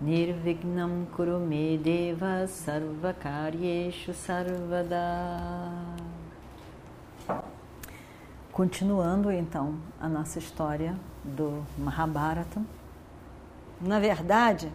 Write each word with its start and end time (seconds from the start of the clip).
Nirvignam 0.00 1.06
Kurume 1.14 1.76
Deva 1.76 2.46
Sarvakaryeshu 2.46 4.14
Sarvada 4.14 4.96
Continuando 8.50 9.30
então 9.30 9.74
a 10.00 10.08
nossa 10.08 10.38
história 10.38 10.96
do 11.22 11.62
Mahabharata. 11.76 12.62
Na 13.78 14.00
verdade, 14.00 14.72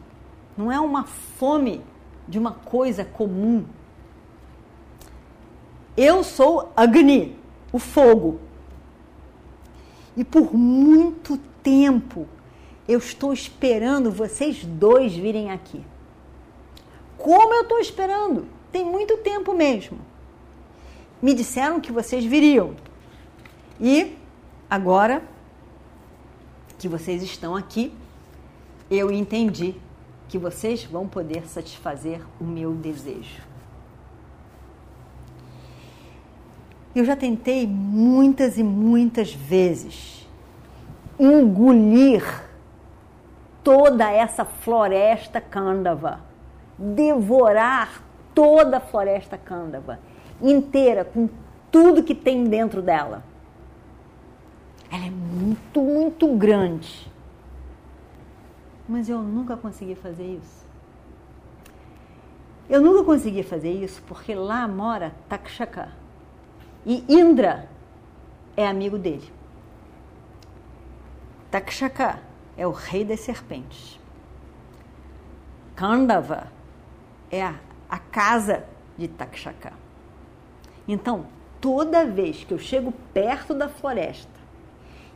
não 0.56 0.72
é 0.72 0.80
uma 0.80 1.06
fome 1.06 1.82
de 2.28 2.38
uma 2.38 2.52
coisa 2.52 3.04
comum. 3.04 3.66
Eu 5.98 6.24
sou 6.24 6.72
Agni, 6.76 7.36
o 7.72 7.80
fogo. 7.80 8.40
E 10.16 10.24
por 10.24 10.54
muito 10.54 11.36
tempo 11.64 12.28
eu 12.88 13.00
estou 13.00 13.34
esperando 13.34 14.12
vocês 14.12 14.64
dois 14.64 15.16
virem 15.16 15.52
aqui. 15.52 15.84
Como 17.18 17.54
eu 17.54 17.64
estou 17.64 17.80
esperando? 17.80 18.48
Tem 18.72 18.86
muito 18.86 19.18
tempo 19.18 19.54
mesmo. 19.54 19.98
Me 21.22 21.34
disseram 21.34 21.80
que 21.80 21.92
vocês 21.92 22.24
viriam. 22.24 22.76
E 23.80 24.16
agora 24.70 25.24
que 26.78 26.88
vocês 26.88 27.24
estão 27.24 27.56
aqui, 27.56 27.92
eu 28.92 29.12
entendi 29.12 29.76
que 30.28 30.38
vocês 30.38 30.84
vão 30.84 31.08
poder 31.08 31.48
satisfazer 31.48 32.22
o 32.40 32.44
meu 32.44 32.74
desejo. 32.74 33.42
Eu 36.94 37.04
já 37.04 37.16
tentei 37.16 37.66
muitas 37.68 38.58
e 38.58 38.64
muitas 38.64 39.34
vezes 39.34 40.26
engolir 41.20 42.45
toda 43.66 44.12
essa 44.12 44.46
floresta 44.46 45.42
cândava, 45.42 46.20
devorar 46.78 48.04
toda 48.36 48.78
a 48.78 48.80
floresta 48.80 49.40
cândava 49.40 49.98
inteira, 50.40 51.04
com 51.04 51.28
tudo 51.72 52.04
que 52.04 52.14
tem 52.14 52.44
dentro 52.44 52.80
dela. 52.80 53.24
Ela 54.92 55.08
é 55.08 55.10
muito, 55.10 55.82
muito 55.82 56.28
grande. 56.36 57.12
Mas 58.88 59.10
eu 59.10 59.20
nunca 59.24 59.58
consegui 59.58 59.96
fazer 59.96 60.36
isso. 60.36 60.64
Eu 62.70 62.80
nunca 62.80 63.04
consegui 63.04 63.42
fazer 63.42 63.72
isso 63.72 64.00
porque 64.08 64.36
lá 64.36 64.68
mora 64.68 65.12
Takshaka. 65.28 65.90
E 66.86 67.04
Indra 67.10 67.68
é 68.56 68.68
amigo 68.68 69.00
dele. 69.00 69.34
Takshaka 71.50 72.20
é 72.58 72.66
o 72.66 72.72
rei 72.72 73.04
das 73.04 73.20
serpentes. 73.22 74.00
Kandava 75.76 76.48
é 77.30 77.44
a, 77.44 77.56
a 77.90 78.00
casa 78.00 78.66
de 78.98 79.08
Takshaka. 79.08 79.74
Então, 80.88 81.26
toda 81.60 82.06
vez 82.06 82.44
que 82.44 82.54
eu 82.54 82.60
chego 82.60 82.94
perto 83.14 83.54
da 83.54 83.68
floresta 83.68 84.32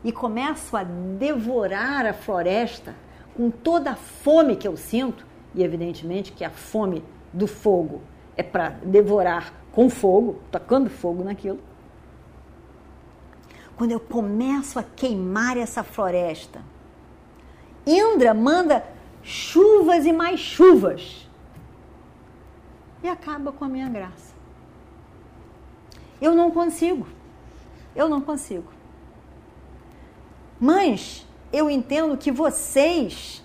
e 0.04 0.12
começo 0.12 0.76
a 0.76 0.84
devorar 0.84 2.06
a 2.06 2.14
floresta 2.14 2.96
com 3.36 3.50
toda 3.50 3.92
a 3.92 3.96
fome 3.96 4.56
que 4.56 4.68
eu 4.68 4.76
sinto, 4.76 5.26
e 5.56 5.64
evidentemente 5.64 6.32
que 6.32 6.44
a 6.44 6.50
fome 6.50 7.04
do 7.32 7.48
fogo 7.48 8.02
é 8.36 8.44
para 8.44 8.70
devorar 8.70 9.54
com 9.72 9.90
fogo, 9.90 10.40
tocando 10.52 10.90
fogo 10.90 11.24
naquilo. 11.24 11.60
Quando 13.78 13.92
eu 13.92 14.00
começo 14.00 14.78
a 14.78 14.84
queimar 14.84 15.58
essa 15.58 15.84
floresta, 15.84 16.62
Indra 17.92 18.34
manda 18.34 18.86
chuvas 19.24 20.06
e 20.06 20.14
mais 20.14 20.40
chuvas 20.40 21.28
e 23.02 23.08
acaba 23.08 23.52
com 23.52 23.66
a 23.66 23.70
minha 23.70 23.90
graça. 23.90 24.34
Eu 26.22 26.36
não 26.36 26.52
consigo. 26.52 27.08
Eu 27.96 28.10
não 28.10 28.22
consigo. 28.22 28.68
Mas 30.60 31.26
eu 31.52 31.70
entendo 31.70 32.18
que 32.18 32.32
vocês 32.32 33.44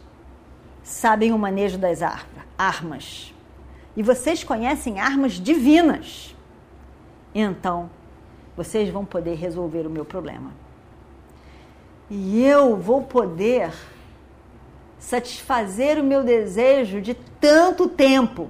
sabem 0.82 1.32
o 1.32 1.38
manejo 1.38 1.78
das 1.78 2.00
armas. 2.58 3.32
E 3.96 4.02
vocês 4.02 4.42
conhecem 4.42 4.98
armas 4.98 5.34
divinas. 5.34 6.34
Então, 7.34 7.88
vocês 8.56 8.88
vão 8.90 9.04
poder 9.04 9.34
resolver 9.34 9.86
o 9.86 9.90
meu 9.90 10.04
problema. 10.04 10.52
E 12.10 12.44
eu 12.44 12.76
vou 12.76 13.02
poder 13.02 13.72
satisfazer 15.04 15.98
o 15.98 16.02
meu 16.02 16.24
desejo 16.24 17.00
de 17.00 17.12
tanto 17.12 17.88
tempo, 17.88 18.48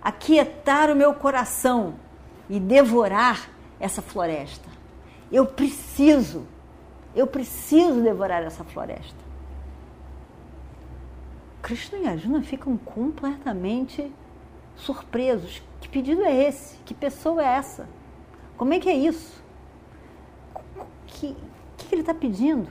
aquietar 0.00 0.88
o 0.90 0.94
meu 0.94 1.12
coração 1.12 1.94
e 2.48 2.60
devorar 2.60 3.50
essa 3.80 4.00
floresta. 4.00 4.68
Eu 5.30 5.44
preciso, 5.44 6.46
eu 7.16 7.26
preciso 7.26 8.00
devorar 8.00 8.44
essa 8.44 8.62
floresta. 8.62 9.22
Krishna 11.60 11.98
e 11.98 12.06
Arjuna 12.06 12.42
ficam 12.42 12.76
completamente 12.76 14.12
surpresos. 14.76 15.62
Que 15.80 15.88
pedido 15.88 16.22
é 16.22 16.44
esse? 16.48 16.76
Que 16.84 16.94
pessoa 16.94 17.42
é 17.42 17.56
essa? 17.56 17.88
Como 18.56 18.72
é 18.72 18.78
que 18.78 18.88
é 18.88 18.94
isso? 18.94 19.42
O 20.76 20.86
que, 21.06 21.36
que 21.76 21.94
ele 21.94 22.02
está 22.02 22.14
pedindo? 22.14 22.70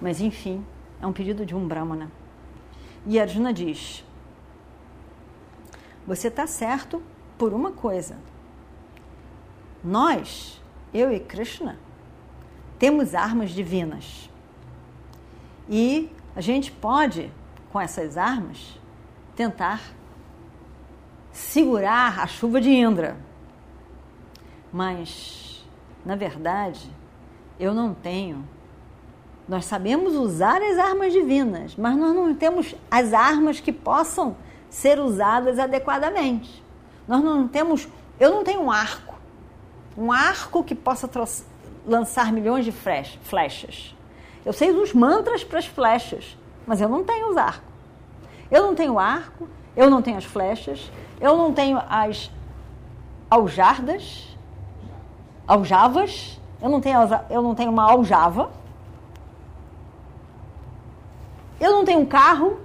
Mas 0.00 0.22
enfim, 0.22 0.64
é 1.00 1.06
um 1.06 1.12
pedido 1.12 1.46
de 1.46 1.54
um 1.54 1.66
Brahmana. 1.66 2.10
E 3.06 3.18
Arjuna 3.18 3.52
diz: 3.52 4.04
Você 6.06 6.28
está 6.28 6.46
certo 6.46 7.02
por 7.36 7.52
uma 7.52 7.72
coisa. 7.72 8.16
Nós, 9.82 10.60
eu 10.92 11.12
e 11.12 11.20
Krishna, 11.20 11.78
temos 12.78 13.14
armas 13.14 13.50
divinas. 13.50 14.28
E 15.68 16.10
a 16.34 16.40
gente 16.40 16.72
pode, 16.72 17.30
com 17.70 17.80
essas 17.80 18.16
armas, 18.16 18.78
tentar 19.36 19.80
segurar 21.32 22.20
a 22.20 22.26
chuva 22.26 22.60
de 22.60 22.70
Indra. 22.70 23.16
Mas, 24.72 25.64
na 26.04 26.16
verdade, 26.16 26.90
eu 27.58 27.72
não 27.72 27.94
tenho 27.94 28.44
nós 29.48 29.64
sabemos 29.64 30.14
usar 30.14 30.60
as 30.60 30.78
armas 30.78 31.12
divinas, 31.12 31.74
mas 31.74 31.96
nós 31.96 32.14
não 32.14 32.34
temos 32.34 32.74
as 32.90 33.14
armas 33.14 33.60
que 33.60 33.72
possam 33.72 34.36
ser 34.68 35.00
usadas 35.00 35.58
adequadamente. 35.58 36.62
Nós 37.06 37.24
não 37.24 37.48
temos, 37.48 37.88
eu 38.20 38.30
não 38.30 38.44
tenho 38.44 38.60
um 38.60 38.70
arco, 38.70 39.14
um 39.96 40.12
arco 40.12 40.62
que 40.62 40.74
possa 40.74 41.08
lançar 41.86 42.30
milhões 42.30 42.66
de 42.66 42.72
flechas. 42.72 43.96
Eu 44.44 44.52
sei 44.52 44.70
os 44.70 44.92
mantras 44.92 45.42
para 45.42 45.58
as 45.58 45.66
flechas, 45.66 46.36
mas 46.66 46.82
eu 46.82 46.88
não 46.88 47.02
tenho 47.02 47.30
os 47.30 47.36
arcos. 47.38 47.66
Eu 48.50 48.62
não 48.62 48.74
tenho 48.74 48.98
arco, 48.98 49.48
eu 49.74 49.88
não 49.88 50.02
tenho 50.02 50.18
as 50.18 50.24
flechas, 50.24 50.92
eu 51.18 51.36
não 51.36 51.54
tenho 51.54 51.80
as 51.88 52.30
aljardas, 53.30 54.36
aljavas, 55.46 56.38
eu 56.60 56.68
não 56.68 56.80
tenho, 56.80 56.98
eu 57.30 57.42
não 57.42 57.54
tenho 57.54 57.70
uma 57.70 57.90
aljava, 57.90 58.50
Eu 61.60 61.72
não 61.72 61.84
tenho 61.84 62.06
carro, 62.06 62.60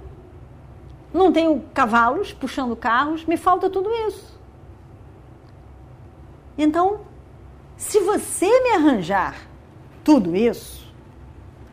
não 1.12 1.32
tenho 1.32 1.62
cavalos 1.72 2.32
puxando 2.32 2.76
carros, 2.76 3.24
me 3.24 3.36
falta 3.36 3.68
tudo 3.70 3.90
isso. 4.08 4.38
Então, 6.56 7.00
se 7.76 8.00
você 8.00 8.46
me 8.62 8.70
arranjar 8.70 9.36
tudo 10.04 10.36
isso, 10.36 10.92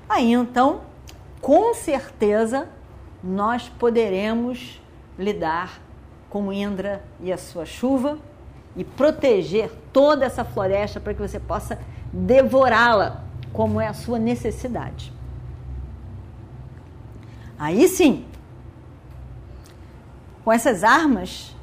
aí 0.09 0.31
então, 0.31 0.81
com 1.39 1.73
certeza, 1.73 2.67
nós 3.23 3.69
poderemos 3.69 4.81
lidar 5.17 5.79
com 6.29 6.51
Indra 6.51 7.03
e 7.19 7.31
a 7.31 7.37
sua 7.37 7.65
chuva 7.65 8.17
e 8.75 8.83
proteger 8.83 9.71
toda 9.91 10.25
essa 10.25 10.43
floresta 10.43 10.99
para 10.99 11.13
que 11.13 11.21
você 11.21 11.39
possa 11.39 11.77
devorá-la, 12.11 13.23
como 13.53 13.79
é 13.79 13.87
a 13.87 13.93
sua 13.93 14.17
necessidade. 14.17 15.13
Aí 17.61 17.87
sim, 17.87 18.25
Com 20.43 20.51
essas 20.51 20.83
armas, 20.83 21.55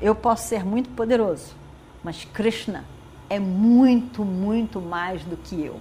eu 0.00 0.12
posso 0.12 0.48
ser 0.48 0.64
muito 0.64 0.90
poderoso, 0.90 1.54
mas 2.02 2.24
Krishna 2.24 2.84
é 3.30 3.38
muito, 3.38 4.24
muito 4.24 4.80
mais 4.80 5.24
do 5.24 5.36
que 5.36 5.64
eu. 5.64 5.80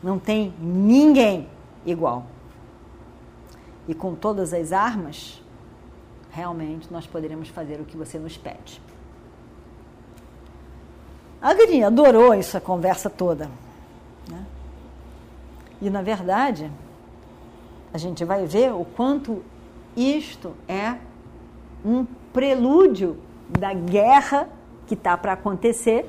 Não 0.00 0.20
tem 0.20 0.54
ninguém 0.60 1.48
igual. 1.84 2.26
E 3.88 3.94
com 3.94 4.14
todas 4.14 4.54
as 4.54 4.72
armas, 4.72 5.42
realmente 6.30 6.86
nós 6.92 7.08
poderemos 7.08 7.48
fazer 7.48 7.80
o 7.80 7.84
que 7.84 7.96
você 7.96 8.20
nos 8.20 8.36
pede. 8.36 8.80
A 11.42 11.50
Agni 11.50 11.82
adorou 11.82 12.32
essa 12.32 12.60
conversa 12.60 13.10
toda. 13.10 13.50
Né? 14.30 14.46
E, 15.82 15.90
na 15.90 16.02
verdade, 16.02 16.70
a 17.96 17.98
gente 17.98 18.24
vai 18.24 18.46
ver 18.46 18.72
o 18.72 18.84
quanto 18.84 19.42
isto 19.96 20.54
é 20.68 20.96
um 21.84 22.06
prelúdio 22.32 23.16
da 23.48 23.72
guerra 23.72 24.48
que 24.86 24.94
está 24.94 25.16
para 25.16 25.32
acontecer, 25.32 26.08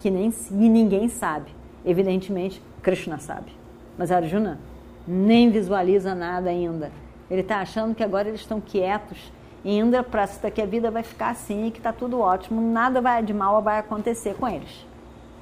que 0.00 0.10
nem 0.10 0.32
ninguém 0.50 1.08
sabe. 1.08 1.54
Evidentemente, 1.84 2.60
Krishna 2.82 3.18
sabe. 3.18 3.52
Mas 3.96 4.10
Arjuna 4.10 4.58
nem 5.06 5.50
visualiza 5.50 6.14
nada 6.14 6.50
ainda. 6.50 6.90
Ele 7.30 7.42
está 7.42 7.60
achando 7.60 7.94
que 7.94 8.02
agora 8.02 8.28
eles 8.28 8.40
estão 8.40 8.60
quietos 8.60 9.32
Indra 9.66 10.04
presta 10.04 10.48
que 10.48 10.62
a 10.62 10.66
vida 10.66 10.92
vai 10.92 11.02
ficar 11.02 11.30
assim 11.30 11.66
e 11.66 11.70
que 11.72 11.78
está 11.78 11.92
tudo 11.92 12.20
ótimo, 12.20 12.60
nada 12.60 13.00
vai, 13.00 13.20
de 13.20 13.34
mal 13.34 13.60
vai 13.60 13.80
acontecer 13.80 14.36
com 14.36 14.46
eles. 14.46 14.86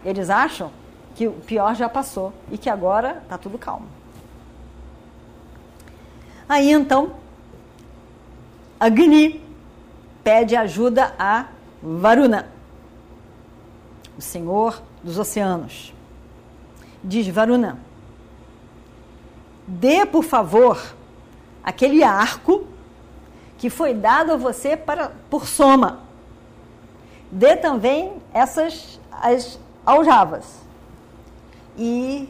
Eles 0.02 0.30
acham 0.30 0.70
que 1.14 1.28
o 1.28 1.32
pior 1.32 1.74
já 1.74 1.90
passou 1.90 2.32
e 2.50 2.56
que 2.56 2.70
agora 2.70 3.20
está 3.22 3.36
tudo 3.36 3.58
calmo. 3.58 3.86
Aí 6.48 6.70
então, 6.70 7.14
Agni 8.78 9.42
pede 10.22 10.56
ajuda 10.56 11.14
a 11.18 11.46
Varuna, 11.82 12.48
o 14.16 14.22
senhor 14.22 14.82
dos 15.02 15.18
oceanos. 15.18 15.92
Diz 17.02 17.28
Varuna: 17.28 17.78
dê 19.66 20.04
por 20.06 20.24
favor 20.24 20.94
aquele 21.62 22.02
arco 22.02 22.66
que 23.58 23.70
foi 23.70 23.94
dado 23.94 24.32
a 24.32 24.36
você 24.36 24.76
para, 24.76 25.12
por 25.30 25.46
soma. 25.46 26.00
Dê 27.30 27.56
também 27.56 28.14
essas 28.32 29.00
as 29.10 29.58
aljavas. 29.84 30.44
E 31.76 32.28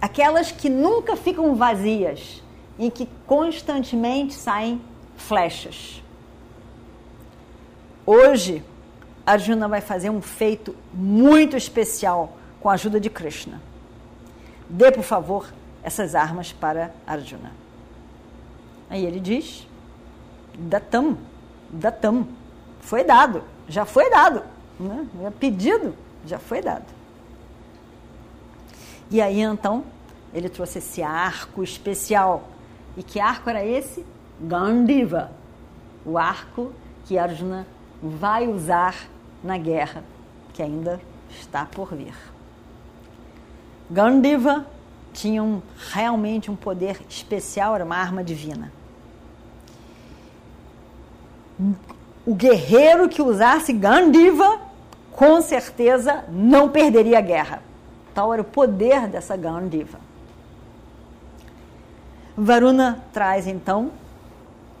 aquelas 0.00 0.50
que 0.50 0.68
nunca 0.68 1.16
ficam 1.16 1.54
vazias, 1.54 2.42
em 2.78 2.90
que 2.90 3.06
constantemente 3.32 4.34
saem 4.34 4.78
flechas. 5.16 6.02
Hoje, 8.04 8.62
Arjuna 9.24 9.66
vai 9.66 9.80
fazer 9.80 10.10
um 10.10 10.20
feito 10.20 10.76
muito 10.92 11.56
especial 11.56 12.36
com 12.60 12.68
a 12.68 12.74
ajuda 12.74 13.00
de 13.00 13.08
Krishna. 13.08 13.58
Dê, 14.68 14.92
por 14.92 15.02
favor, 15.02 15.50
essas 15.82 16.14
armas 16.14 16.52
para 16.52 16.94
Arjuna. 17.06 17.52
Aí 18.90 19.02
ele 19.02 19.18
diz: 19.18 19.66
Datam, 20.54 21.16
datam. 21.70 22.28
Foi 22.82 23.02
dado, 23.02 23.42
já 23.66 23.86
foi 23.86 24.10
dado. 24.10 24.42
Né? 24.78 25.06
É 25.24 25.30
pedido, 25.30 25.94
já 26.26 26.38
foi 26.38 26.60
dado. 26.60 26.84
E 29.10 29.22
aí 29.22 29.40
então 29.40 29.84
ele 30.34 30.50
trouxe 30.50 30.80
esse 30.80 31.02
arco 31.02 31.64
especial. 31.64 32.51
E 32.96 33.02
que 33.02 33.20
arco 33.20 33.48
era 33.48 33.64
esse? 33.64 34.04
Gandiva, 34.40 35.30
o 36.04 36.18
arco 36.18 36.72
que 37.04 37.18
Arjuna 37.18 37.66
vai 38.02 38.48
usar 38.48 39.08
na 39.42 39.56
guerra 39.56 40.02
que 40.52 40.62
ainda 40.62 41.00
está 41.30 41.64
por 41.64 41.94
vir. 41.94 42.14
Gandiva 43.90 44.66
tinha 45.12 45.42
um, 45.42 45.62
realmente 45.92 46.50
um 46.50 46.56
poder 46.56 47.00
especial, 47.08 47.74
era 47.74 47.84
uma 47.84 47.96
arma 47.96 48.24
divina 48.24 48.72
o 52.24 52.34
guerreiro 52.34 53.08
que 53.08 53.22
usasse 53.22 53.72
Gandiva 53.72 54.60
com 55.12 55.40
certeza 55.42 56.24
não 56.28 56.68
perderia 56.68 57.18
a 57.18 57.20
guerra. 57.20 57.62
Tal 58.14 58.32
era 58.32 58.42
o 58.42 58.44
poder 58.44 59.06
dessa 59.08 59.36
Gandiva. 59.36 59.98
Varuna 62.36 63.04
traz 63.12 63.46
então 63.46 63.90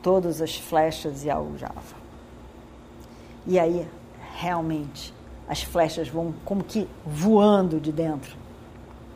todas 0.02 0.40
as 0.40 0.56
flechas 0.56 1.24
e 1.24 1.30
a 1.30 1.34
aljava. 1.34 2.02
E 3.46 3.58
aí, 3.58 3.86
realmente, 4.34 5.12
as 5.48 5.62
flechas 5.62 6.08
vão 6.08 6.34
como 6.44 6.64
que 6.64 6.88
voando 7.04 7.80
de 7.80 7.92
dentro, 7.92 8.36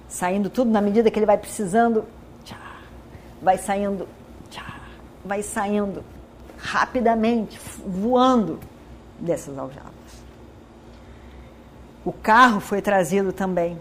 saindo 0.08 0.50
tudo 0.50 0.70
na 0.70 0.80
medida 0.80 1.10
que 1.10 1.18
ele 1.18 1.26
vai 1.26 1.38
precisando, 1.38 2.04
tchá, 2.44 2.58
vai 3.40 3.56
saindo, 3.56 4.08
tchá, 4.50 4.80
vai 5.24 5.42
saindo 5.42 6.04
rapidamente, 6.58 7.58
voando 7.86 8.58
dessas 9.18 9.56
aljavas. 9.58 9.92
O 12.04 12.12
carro 12.12 12.60
foi 12.60 12.82
trazido 12.82 13.32
também. 13.32 13.78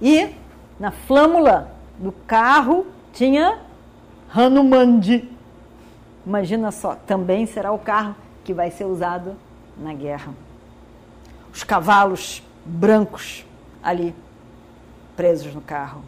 E 0.00 0.30
na 0.78 0.90
flâmula 0.90 1.70
do 1.98 2.12
carro 2.12 2.86
tinha 3.16 3.58
Hanumandi. 4.32 5.26
Imagina 6.26 6.70
só, 6.70 6.94
também 6.94 7.46
será 7.46 7.72
o 7.72 7.78
carro 7.78 8.14
que 8.44 8.52
vai 8.52 8.70
ser 8.70 8.84
usado 8.84 9.34
na 9.78 9.94
guerra. 9.94 10.34
Os 11.52 11.64
cavalos 11.64 12.42
brancos 12.64 13.44
ali 13.82 14.14
presos 15.16 15.54
no 15.54 15.62
carro. 15.62 16.02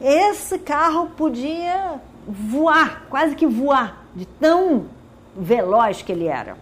Esse 0.00 0.58
carro 0.58 1.10
podia 1.10 2.00
voar, 2.26 3.04
quase 3.08 3.36
que 3.36 3.46
voar, 3.46 4.04
de 4.14 4.26
tão 4.26 4.86
veloz 5.36 6.02
que 6.02 6.10
ele 6.10 6.26
era. 6.26 6.56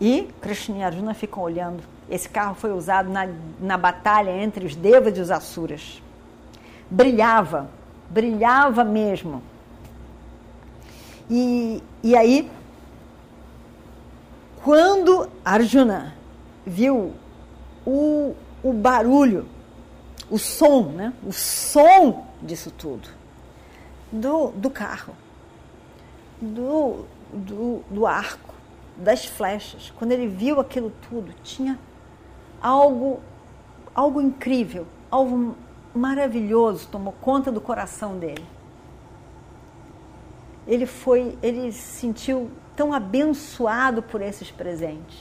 E 0.00 0.30
Krishna 0.40 0.78
e 0.78 0.82
Arjuna 0.82 1.12
ficam 1.12 1.42
olhando. 1.42 1.82
Esse 2.08 2.28
carro 2.28 2.54
foi 2.54 2.72
usado 2.72 3.10
na, 3.10 3.28
na 3.60 3.76
batalha 3.76 4.30
entre 4.30 4.64
os 4.64 4.74
Devas 4.74 5.16
e 5.18 5.20
os 5.20 5.30
Asuras. 5.30 6.02
Brilhava, 6.92 7.70
brilhava 8.10 8.84
mesmo. 8.84 9.42
E, 11.30 11.82
e 12.02 12.14
aí, 12.14 12.50
quando 14.62 15.26
Arjuna 15.42 16.14
viu 16.66 17.14
o, 17.86 18.34
o 18.62 18.72
barulho, 18.74 19.46
o 20.30 20.38
som, 20.38 20.82
né? 20.82 21.14
o 21.26 21.32
som 21.32 22.26
disso 22.42 22.70
tudo, 22.70 23.08
do, 24.12 24.48
do 24.50 24.68
carro, 24.68 25.14
do, 26.42 27.06
do, 27.32 27.82
do 27.88 28.06
arco, 28.06 28.52
das 28.98 29.24
flechas. 29.24 29.90
Quando 29.96 30.12
ele 30.12 30.26
viu 30.26 30.60
aquilo 30.60 30.92
tudo, 31.08 31.32
tinha 31.42 31.78
algo, 32.60 33.20
algo 33.94 34.20
incrível, 34.20 34.86
algo 35.10 35.56
maravilhoso 35.94 36.88
tomou 36.88 37.12
conta 37.20 37.50
do 37.50 37.60
coração 37.60 38.18
dele. 38.18 38.46
Ele 40.66 40.86
foi, 40.86 41.36
ele 41.42 41.72
se 41.72 42.00
sentiu 42.00 42.50
tão 42.76 42.92
abençoado 42.92 44.02
por 44.02 44.20
esses 44.20 44.50
presentes, 44.50 45.18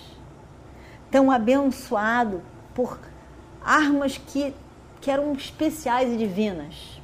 tão 1.09 1.31
abençoado 1.31 2.41
por 2.73 2.99
armas 3.63 4.17
que, 4.17 4.53
que 4.99 5.09
eram 5.11 5.33
especiais 5.33 6.11
e 6.13 6.17
divinas 6.17 7.01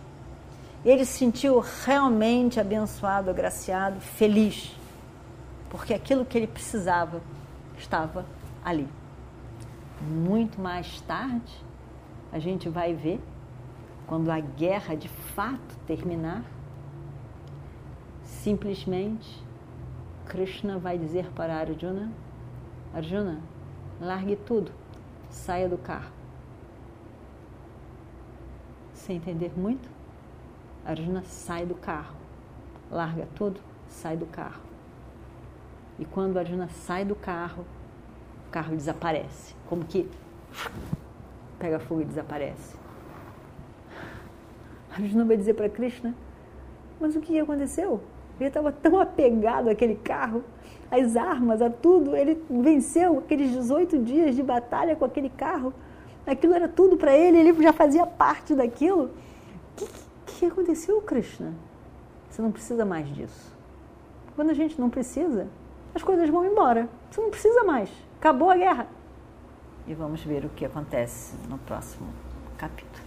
ele 0.86 1.04
se 1.04 1.18
sentiu 1.18 1.60
realmente 1.60 2.60
abençoado, 2.60 3.30
agraciado, 3.30 4.00
feliz, 4.00 4.74
porque 5.70 5.94
aquilo 5.94 6.24
que 6.24 6.38
ele 6.38 6.48
precisava 6.48 7.22
estava 7.78 8.26
ali. 8.64 8.88
Muito 10.02 10.62
mais 10.62 11.02
tarde, 11.02 11.52
a 12.32 12.40
gente 12.40 12.70
vai 12.70 12.94
ver, 12.94 13.20
quando 14.08 14.32
a 14.32 14.40
guerra 14.40 14.96
de 14.96 15.10
fato 15.10 15.78
terminar, 15.86 16.44
simplesmente 18.24 19.46
Krishna 20.26 20.80
vai 20.80 20.98
dizer 20.98 21.30
para 21.34 21.58
Arjuna: 21.58 22.10
Arjuna, 22.94 23.42
largue 24.00 24.38
tudo, 24.38 24.72
saia 25.30 25.68
do 25.68 25.78
carro. 25.78 26.12
Sem 28.94 29.18
entender 29.18 29.52
muito? 29.58 29.90
Arjuna 30.86 31.22
sai 31.24 31.66
do 31.66 31.76
carro, 31.76 32.16
larga 32.90 33.28
tudo, 33.36 33.60
sai 33.90 34.16
do 34.16 34.26
carro. 34.26 34.62
E 36.00 36.06
quando 36.06 36.38
Arjuna 36.38 36.70
sai 36.70 37.04
do 37.04 37.16
carro, 37.16 37.66
o 38.48 38.52
carro 38.52 38.74
desaparece, 38.74 39.54
como 39.68 39.84
que 39.84 40.10
pega 41.60 41.78
fogo 41.80 42.02
e 42.02 42.06
desaparece. 42.06 42.87
Arjuna 44.98 45.25
vai 45.25 45.38
dizer 45.38 45.54
para 45.54 45.70
Krishna: 45.70 46.16
Mas 47.00 47.16
o 47.16 47.20
que 47.20 47.39
aconteceu? 47.39 48.01
Ele 48.39 48.50
estava 48.50 48.72
tão 48.72 49.00
apegado 49.00 49.70
àquele 49.70 49.96
carro, 49.96 50.44
às 50.92 51.16
armas, 51.16 51.62
a 51.62 51.70
tudo. 51.70 52.16
Ele 52.16 52.42
venceu 52.50 53.20
aqueles 53.20 53.51
18 53.51 53.98
dias 54.00 54.36
de 54.36 54.44
batalha 54.44 54.96
com 54.96 55.06
aquele 55.06 55.30
carro. 55.30 55.74
Aquilo 56.25 56.54
era 56.54 56.68
tudo 56.68 56.98
para 56.98 57.16
ele, 57.16 57.38
ele 57.38 57.63
já 57.63 57.74
fazia 57.74 58.06
parte 58.06 58.54
daquilo. 58.54 59.06
O 59.06 59.86
que, 60.25 60.39
que 60.39 60.46
aconteceu, 60.46 61.01
Krishna? 61.01 61.54
Você 62.30 62.42
não 62.42 62.51
precisa 62.51 62.86
mais 62.86 63.08
disso. 63.08 63.56
Quando 64.36 64.51
a 64.51 64.54
gente 64.54 64.80
não 64.80 64.89
precisa, 64.89 65.48
as 65.96 66.04
coisas 66.04 66.30
vão 66.30 66.46
embora. 66.46 66.88
Você 67.10 67.22
não 67.22 67.30
precisa 67.30 67.63
mais. 67.63 67.89
Acabou 68.20 68.51
a 68.51 68.58
guerra. 68.58 68.88
E 69.88 69.94
vamos 69.94 70.22
ver 70.24 70.46
o 70.46 70.50
que 70.50 70.66
acontece 70.66 71.34
no 71.50 71.58
próximo 71.60 72.08
capítulo. 72.58 73.07